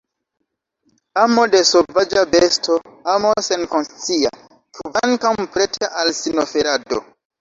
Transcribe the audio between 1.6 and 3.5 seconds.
sovaĝa besto, amo